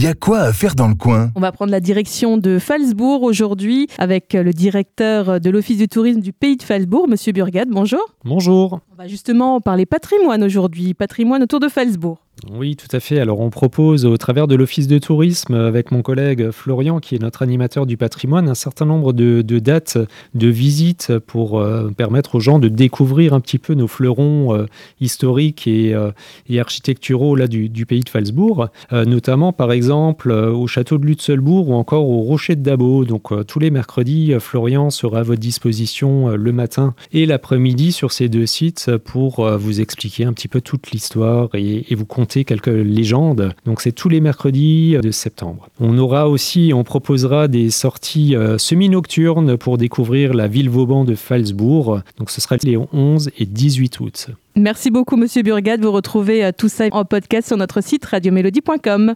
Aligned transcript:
il 0.00 0.04
y 0.04 0.06
a 0.06 0.14
quoi 0.14 0.38
à 0.38 0.52
faire 0.54 0.74
dans 0.74 0.88
le 0.88 0.94
coin? 0.94 1.30
On 1.34 1.40
va 1.40 1.52
prendre 1.52 1.70
la 1.70 1.80
direction 1.80 2.38
de 2.38 2.58
Falsbourg 2.58 3.22
aujourd'hui 3.22 3.86
avec 3.98 4.32
le 4.32 4.50
directeur 4.54 5.40
de 5.40 5.50
l'Office 5.50 5.76
du 5.76 5.88
tourisme 5.88 6.20
du 6.20 6.32
pays 6.32 6.56
de 6.56 6.62
Falsbourg, 6.62 7.06
Monsieur 7.06 7.32
Burgade. 7.32 7.68
Bonjour. 7.70 8.00
Bonjour. 8.24 8.80
Va 9.00 9.08
justement 9.08 9.62
parler 9.62 9.86
patrimoine 9.86 10.44
aujourd'hui, 10.44 10.92
patrimoine 10.92 11.42
autour 11.42 11.58
de 11.58 11.68
Falsbourg. 11.68 12.18
Oui, 12.48 12.76
tout 12.76 12.88
à 12.92 13.00
fait. 13.00 13.20
Alors 13.20 13.40
on 13.40 13.50
propose 13.50 14.06
au 14.06 14.16
travers 14.16 14.46
de 14.46 14.54
l'Office 14.54 14.86
de 14.86 14.98
tourisme 14.98 15.54
avec 15.54 15.90
mon 15.90 16.02
collègue 16.02 16.50
Florian, 16.50 16.98
qui 16.98 17.14
est 17.14 17.18
notre 17.18 17.42
animateur 17.42 17.86
du 17.86 17.96
patrimoine, 17.96 18.48
un 18.48 18.54
certain 18.54 18.86
nombre 18.86 19.12
de, 19.12 19.42
dates 19.58 19.98
de 20.34 20.48
visites 20.48 21.18
pour 21.18 21.60
euh, 21.60 21.90
permettre 21.90 22.36
aux 22.36 22.40
gens 22.40 22.58
de 22.58 22.68
découvrir 22.68 23.34
un 23.34 23.40
petit 23.40 23.58
peu 23.58 23.74
nos 23.74 23.88
fleurons 23.88 24.54
euh, 24.54 24.66
historiques 25.00 25.66
et, 25.66 25.94
euh, 25.94 26.12
architecturaux 26.58 27.36
du, 27.46 27.86
pays 27.86 28.00
de 28.00 28.08
Falsbourg, 28.08 28.68
notamment 28.92 29.52
par 29.52 29.72
exemple 29.72 30.30
au 30.30 30.66
château 30.66 30.98
de 30.98 31.06
Lutzelbourg 31.06 31.70
ou 31.70 31.74
encore 31.74 32.08
au 32.08 32.20
rocher 32.20 32.56
de 32.56 32.62
Dabo. 32.62 33.04
Donc 33.04 33.32
tous 33.46 33.58
les 33.58 33.70
mercredis, 33.70 34.34
Florian 34.38 34.90
sera 34.90 35.20
à 35.20 35.22
votre 35.22 35.40
disposition 35.40 36.28
le 36.28 36.52
matin 36.52 36.94
et 37.12 37.24
l'après-midi 37.24 37.92
sur 37.92 38.12
ces 38.12 38.28
deux 38.28 38.46
sites 38.46 38.89
pour 38.98 39.48
vous 39.58 39.80
expliquer 39.80 40.24
un 40.24 40.32
petit 40.32 40.48
peu 40.48 40.60
toute 40.60 40.90
l'histoire 40.90 41.48
et, 41.54 41.84
vous 41.94 42.06
conter 42.06 42.44
quelques 42.44 42.68
légendes. 42.68 43.52
Donc 43.66 43.80
c'est 43.80 43.92
tous 43.92 44.08
les 44.08 44.20
mercredis 44.20 44.96
de 45.02 45.10
septembre. 45.10 45.68
On 45.80 45.98
aura 45.98 46.28
aussi, 46.28 46.72
on 46.74 46.84
proposera 46.84 47.48
des 47.48 47.70
sorties 47.70 48.36
euh, 48.36 48.58
semi-nocturnes 48.58 49.56
pour 49.56 49.78
découvrir 49.78 50.34
la 50.34 50.48
ville 50.48 50.70
Vauban 50.70 51.04
de 51.04 51.14
Falsbourg. 51.14 52.00
Donc 52.18 52.30
ce 52.30 52.40
sera 52.40 52.56
les 52.62 52.76
11 52.76 53.30
et 53.38 53.46
18 53.46 54.00
août. 54.00 54.28
Merci 54.56 54.90
beaucoup 54.90 55.16
Monsieur 55.16 55.42
Burgade. 55.42 55.82
Vous 55.82 55.92
retrouvez 55.92 56.44
euh, 56.44 56.52
tout 56.56 56.68
ça 56.68 56.86
en 56.92 57.04
podcast 57.04 57.48
sur 57.48 57.56
notre 57.56 57.82
site 57.82 58.04
radiomélodie.com. 58.04 59.14